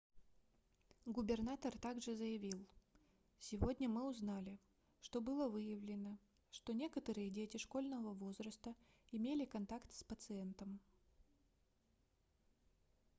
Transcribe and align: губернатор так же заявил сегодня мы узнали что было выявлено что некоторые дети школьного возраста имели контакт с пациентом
губернатор 1.05 1.77
так 1.77 2.01
же 2.01 2.15
заявил 2.15 2.65
сегодня 3.39 3.87
мы 3.87 4.09
узнали 4.09 4.57
что 4.99 5.21
было 5.21 5.47
выявлено 5.47 6.17
что 6.49 6.73
некоторые 6.73 7.29
дети 7.29 7.57
школьного 7.57 8.15
возраста 8.15 8.73
имели 9.11 9.45
контакт 9.45 9.93
с 9.93 10.03
пациентом 10.03 10.79